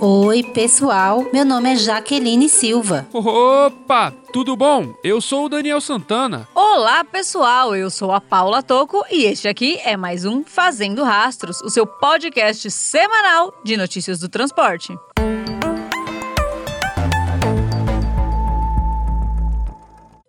Oi, 0.00 0.42
pessoal. 0.42 1.24
Meu 1.32 1.44
nome 1.44 1.72
é 1.72 1.76
Jaqueline 1.76 2.48
Silva. 2.48 3.06
Opa, 3.12 4.12
tudo 4.32 4.56
bom? 4.56 4.92
Eu 5.02 5.20
sou 5.20 5.46
o 5.46 5.48
Daniel 5.48 5.80
Santana. 5.80 6.48
Olá, 6.54 7.04
pessoal. 7.04 7.74
Eu 7.74 7.88
sou 7.90 8.12
a 8.12 8.20
Paula 8.20 8.62
Toco 8.62 9.04
e 9.10 9.24
este 9.24 9.48
aqui 9.48 9.78
é 9.84 9.96
mais 9.96 10.24
um 10.24 10.42
Fazendo 10.44 11.02
Rastros, 11.02 11.60
o 11.62 11.70
seu 11.70 11.86
podcast 11.86 12.70
semanal 12.70 13.52
de 13.64 13.76
notícias 13.76 14.18
do 14.18 14.28
transporte. 14.28 14.92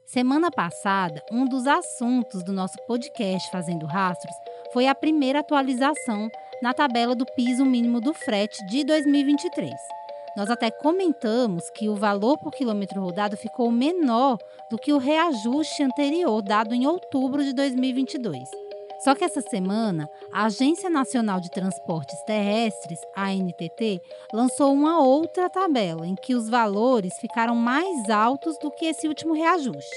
Semana 0.06 0.50
passada, 0.50 1.22
um 1.30 1.46
dos 1.46 1.68
assuntos 1.68 2.42
do 2.46 2.54
nosso 2.54 2.78
podcast 2.88 3.52
Fazendo 3.52 3.86
Rastros 3.86 4.34
foi 4.72 4.88
a 4.88 4.96
primeira 4.96 5.40
atualização 5.40 6.30
na 6.66 6.74
tabela 6.74 7.14
do 7.14 7.28
piso 7.28 7.64
mínimo 7.64 8.02
do 8.02 8.12
frete 8.12 8.66
de 8.66 8.84
2023. 8.84 9.72
Nós 10.36 10.50
até 10.50 10.72
comentamos 10.72 11.70
que 11.70 11.88
o 11.88 11.96
valor 11.96 12.40
por 12.40 12.52
quilômetro 12.52 13.00
rodado 13.00 13.38
ficou 13.38 13.72
menor 13.72 14.40
do 14.72 14.76
que 14.76 14.92
o 14.92 14.98
reajuste 14.98 15.84
anterior 15.84 16.42
dado 16.42 16.74
em 16.74 16.88
outubro 16.88 17.44
de 17.44 17.54
2022. 17.54 18.50
Só 19.04 19.14
que 19.14 19.24
essa 19.24 19.42
semana, 19.42 20.10
a 20.34 20.46
Agência 20.46 20.90
Nacional 20.90 21.40
de 21.40 21.52
Transportes 21.52 22.20
Terrestres, 22.24 23.00
ANTT, 23.16 24.02
lançou 24.34 24.74
uma 24.74 25.04
outra 25.04 25.48
tabela 25.52 26.08
em 26.08 26.16
que 26.16 26.34
os 26.34 26.50
valores 26.50 27.16
ficaram 27.20 27.54
mais 27.54 28.10
altos 28.10 28.58
do 28.58 28.72
que 28.72 28.88
esse 28.88 29.08
último 29.08 29.36
reajuste. 29.36 29.96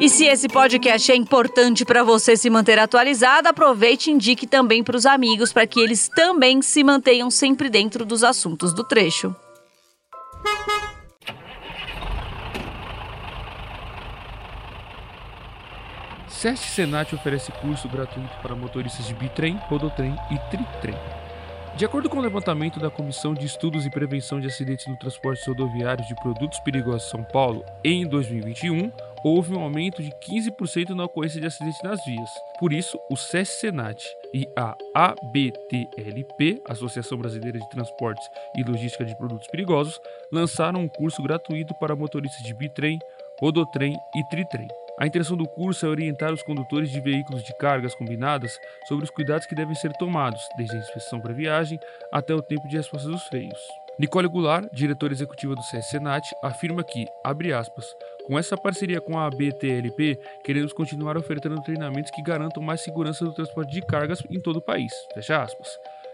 E 0.00 0.08
se 0.08 0.26
esse 0.26 0.48
podcast 0.48 1.12
é 1.12 1.14
importante 1.14 1.84
para 1.84 2.02
você 2.02 2.36
se 2.36 2.50
manter 2.50 2.80
atualizado, 2.80 3.48
aproveite 3.48 4.10
e 4.10 4.12
indique 4.12 4.44
também 4.44 4.82
para 4.82 4.96
os 4.96 5.06
amigos 5.06 5.52
para 5.52 5.64
que 5.66 5.78
eles 5.78 6.08
também 6.08 6.60
se 6.60 6.82
mantenham 6.82 7.30
sempre 7.30 7.70
dentro 7.70 8.04
dos 8.04 8.24
assuntos 8.24 8.74
do 8.74 8.82
trecho. 8.82 9.32
SESC 16.28 16.64
Senat 16.70 17.14
oferece 17.14 17.52
curso 17.52 17.88
gratuito 17.88 18.36
para 18.42 18.56
motoristas 18.56 19.06
de 19.06 19.14
bitrem, 19.14 19.56
rodotrem 19.68 20.16
e 20.30 20.38
tritrem. 20.50 20.96
De 21.76 21.84
acordo 21.84 22.08
com 22.08 22.18
o 22.18 22.22
levantamento 22.22 22.78
da 22.78 22.88
Comissão 22.88 23.34
de 23.34 23.44
Estudos 23.46 23.84
e 23.84 23.90
Prevenção 23.90 24.38
de 24.38 24.46
Acidentes 24.46 24.86
no 24.86 24.96
Transporte 24.96 25.44
Rodoviário 25.48 26.06
de 26.06 26.14
Produtos 26.14 26.60
Perigosos 26.60 27.10
São 27.10 27.24
Paulo, 27.24 27.64
em 27.82 28.06
2021, 28.06 28.92
houve 29.24 29.52
um 29.52 29.60
aumento 29.60 30.00
de 30.00 30.10
15% 30.10 30.90
na 30.90 31.04
ocorrência 31.04 31.40
de 31.40 31.48
acidentes 31.48 31.82
nas 31.82 32.04
vias. 32.04 32.30
Por 32.60 32.72
isso, 32.72 32.96
o 33.10 33.16
SESC 33.16 33.60
Senat 33.60 34.06
e 34.32 34.46
a 34.56 34.76
ABTLP, 34.94 36.62
Associação 36.68 37.18
Brasileira 37.18 37.58
de 37.58 37.68
Transportes 37.70 38.24
e 38.56 38.62
Logística 38.62 39.04
de 39.04 39.16
Produtos 39.16 39.48
Perigosos, 39.48 40.00
lançaram 40.30 40.80
um 40.80 40.88
curso 40.88 41.20
gratuito 41.24 41.74
para 41.80 41.96
motoristas 41.96 42.42
de 42.44 42.54
bitrem, 42.54 43.00
rodotrem 43.40 43.96
e 44.14 44.24
tritrem. 44.28 44.68
A 44.96 45.06
intenção 45.06 45.36
do 45.36 45.48
curso 45.48 45.84
é 45.84 45.88
orientar 45.88 46.32
os 46.32 46.42
condutores 46.42 46.88
de 46.88 47.00
veículos 47.00 47.42
de 47.42 47.52
cargas 47.58 47.96
combinadas 47.96 48.56
sobre 48.86 49.04
os 49.04 49.10
cuidados 49.10 49.44
que 49.44 49.54
devem 49.54 49.74
ser 49.74 49.92
tomados, 49.94 50.40
desde 50.56 50.76
a 50.76 50.78
inspeção 50.78 51.20
para 51.20 51.34
viagem 51.34 51.80
até 52.12 52.32
o 52.32 52.40
tempo 52.40 52.68
de 52.68 52.76
resposta 52.76 53.08
dos 53.08 53.24
freios. 53.24 53.58
Nicole 53.98 54.28
Goulart, 54.28 54.68
diretora 54.72 55.12
executiva 55.12 55.54
do 55.54 55.62
CS 55.62 55.94
afirma 56.42 56.84
que, 56.84 57.06
abre 57.24 57.52
aspas, 57.52 57.86
com 58.24 58.38
essa 58.38 58.56
parceria 58.56 59.00
com 59.00 59.18
a 59.18 59.26
ABTLP, 59.26 60.18
queremos 60.44 60.72
continuar 60.72 61.16
ofertando 61.16 61.62
treinamentos 61.62 62.10
que 62.12 62.22
garantam 62.22 62.62
mais 62.62 62.80
segurança 62.80 63.24
do 63.24 63.34
transporte 63.34 63.72
de 63.72 63.82
cargas 63.82 64.22
em 64.30 64.40
todo 64.40 64.56
o 64.56 64.62
país. 64.62 64.92
Fecha 65.12 65.42
aspas. 65.42 65.68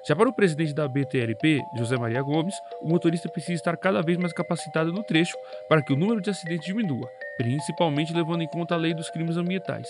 Já 0.06 0.16
para 0.16 0.28
o 0.28 0.32
presidente 0.32 0.72
da 0.72 0.88
BTLP, 0.88 1.60
José 1.76 1.96
Maria 1.98 2.22
Gomes, 2.22 2.54
o 2.80 2.88
motorista 2.88 3.28
precisa 3.28 3.54
estar 3.54 3.76
cada 3.76 4.00
vez 4.00 4.16
mais 4.16 4.32
capacitado 4.32 4.92
no 4.92 5.02
trecho 5.02 5.36
para 5.68 5.82
que 5.82 5.92
o 5.92 5.96
número 5.96 6.22
de 6.22 6.30
acidentes 6.30 6.66
diminua, 6.66 7.10
principalmente 7.40 8.12
levando 8.12 8.42
em 8.42 8.46
conta 8.46 8.74
a 8.74 8.76
lei 8.76 8.92
dos 8.92 9.08
crimes 9.08 9.38
ambientais. 9.38 9.88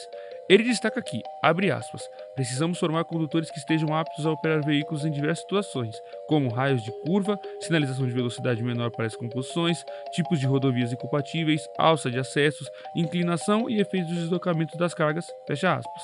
Ele 0.48 0.62
destaca 0.62 1.00
aqui, 1.00 1.20
abre 1.42 1.68
aspas, 1.68 2.08
precisamos 2.36 2.78
formar 2.78 3.02
condutores 3.02 3.50
que 3.50 3.58
estejam 3.58 3.92
aptos 3.92 4.24
a 4.24 4.30
operar 4.30 4.64
veículos 4.64 5.04
em 5.04 5.10
diversas 5.10 5.40
situações, 5.40 5.96
como 6.28 6.48
raios 6.48 6.80
de 6.84 6.92
curva, 7.04 7.36
sinalização 7.60 8.06
de 8.06 8.12
velocidade 8.12 8.62
menor 8.62 8.92
para 8.92 9.06
as 9.06 9.16
composições, 9.16 9.84
tipos 10.12 10.38
de 10.38 10.46
rodovias 10.46 10.92
incompatíveis, 10.92 11.68
alça 11.76 12.08
de 12.08 12.20
acessos, 12.20 12.68
inclinação 12.94 13.68
e 13.68 13.80
efeitos 13.80 14.10
de 14.10 14.20
deslocamento 14.20 14.78
das 14.78 14.94
cargas, 14.94 15.26
fecha 15.44 15.74
aspas. 15.74 16.02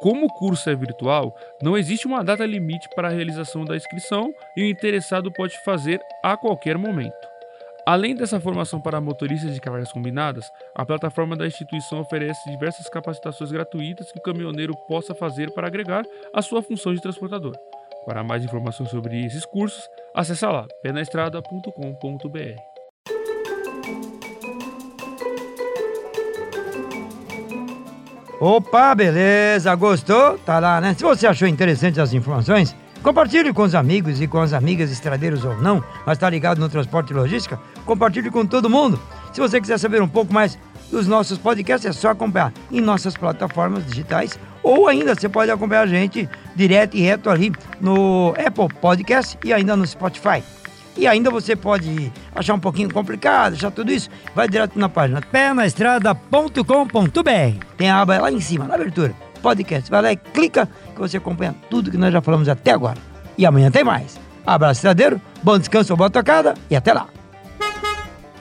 Como 0.00 0.26
o 0.26 0.34
curso 0.34 0.68
é 0.68 0.74
virtual, 0.74 1.34
não 1.62 1.78
existe 1.78 2.06
uma 2.06 2.22
data 2.22 2.44
limite 2.44 2.88
para 2.94 3.08
a 3.08 3.12
realização 3.12 3.64
da 3.64 3.76
inscrição 3.76 4.34
e 4.56 4.62
o 4.62 4.66
interessado 4.66 5.32
pode 5.32 5.58
fazer 5.64 6.00
a 6.22 6.36
qualquer 6.36 6.76
momento. 6.76 7.31
Além 7.84 8.14
dessa 8.14 8.38
formação 8.38 8.80
para 8.80 9.00
motoristas 9.00 9.52
de 9.52 9.60
cargas 9.60 9.92
combinadas, 9.92 10.48
a 10.74 10.86
plataforma 10.86 11.36
da 11.36 11.46
instituição 11.46 12.00
oferece 12.00 12.48
diversas 12.48 12.88
capacitações 12.88 13.50
gratuitas 13.50 14.12
que 14.12 14.18
o 14.18 14.22
caminhoneiro 14.22 14.72
possa 14.86 15.14
fazer 15.14 15.50
para 15.52 15.66
agregar 15.66 16.04
a 16.32 16.40
sua 16.40 16.62
função 16.62 16.94
de 16.94 17.02
transportador. 17.02 17.56
Para 18.06 18.22
mais 18.22 18.44
informações 18.44 18.88
sobre 18.90 19.24
esses 19.24 19.44
cursos, 19.46 19.82
acesse 20.14 20.46
lá 20.46 20.64
penaestrada.com.br. 20.82 22.72
Opa, 28.40 28.94
beleza, 28.94 29.74
gostou? 29.74 30.38
Tá 30.38 30.58
lá, 30.58 30.80
né? 30.80 30.94
Se 30.94 31.02
você 31.02 31.26
achou 31.26 31.46
interessante 31.46 32.00
as 32.00 32.12
informações, 32.12 32.74
compartilhe 33.02 33.52
com 33.52 33.62
os 33.62 33.74
amigos 33.74 34.20
e 34.20 34.26
com 34.26 34.40
as 34.40 34.52
amigas 34.52 34.90
estradeiros 34.90 35.44
ou 35.44 35.56
não, 35.56 35.82
mas 36.06 36.18
tá 36.18 36.30
ligado 36.30 36.58
no 36.58 36.68
transporte 36.68 37.10
e 37.10 37.14
logística, 37.14 37.58
compartilhe 37.84 38.30
com 38.30 38.46
todo 38.46 38.70
mundo. 38.70 38.98
Se 39.32 39.40
você 39.40 39.60
quiser 39.60 39.78
saber 39.78 40.00
um 40.00 40.08
pouco 40.08 40.32
mais 40.32 40.58
dos 40.90 41.06
nossos 41.06 41.38
podcasts, 41.38 41.88
é 41.88 41.92
só 41.92 42.10
acompanhar 42.10 42.52
em 42.70 42.80
nossas 42.80 43.16
plataformas 43.16 43.84
digitais 43.86 44.38
ou 44.62 44.86
ainda 44.86 45.14
você 45.14 45.28
pode 45.28 45.50
acompanhar 45.50 45.82
a 45.82 45.86
gente 45.86 46.28
direto 46.54 46.96
e 46.96 47.00
reto 47.00 47.28
ali 47.28 47.52
no 47.80 48.34
Apple 48.38 48.68
Podcast 48.80 49.38
e 49.44 49.52
ainda 49.52 49.74
no 49.74 49.86
Spotify. 49.86 50.42
E 50.96 51.06
ainda 51.06 51.30
você 51.30 51.56
pode 51.56 52.12
achar 52.34 52.54
um 52.54 52.60
pouquinho 52.60 52.92
complicado, 52.92 53.54
achar 53.54 53.70
tudo 53.70 53.90
isso, 53.90 54.10
vai 54.34 54.46
direto 54.46 54.78
na 54.78 54.88
página 54.88 55.22
pernaestrada.com.br. 55.22 57.66
Tem 57.76 57.90
a 57.90 58.00
aba 58.00 58.20
lá 58.20 58.30
em 58.30 58.40
cima, 58.40 58.66
na 58.66 58.74
abertura, 58.74 59.14
podcast. 59.42 59.90
Vai 59.90 60.02
lá 60.02 60.12
e 60.12 60.16
clica 60.16 60.68
que 60.94 61.00
você 61.00 61.16
acompanha 61.16 61.54
tudo 61.68 61.90
que 61.90 61.98
nós 61.98 62.12
já 62.12 62.22
falamos 62.22 62.48
até 62.48 62.70
agora. 62.70 62.98
E 63.36 63.44
amanhã 63.44 63.70
tem 63.70 63.84
mais. 63.84 64.18
Abraço, 64.46 64.78
estradeiro, 64.78 65.20
bom 65.42 65.58
descanso, 65.58 65.96
boa 65.96 66.10
tocada 66.10 66.54
e 66.70 66.76
até 66.76 66.92
lá. 66.92 67.08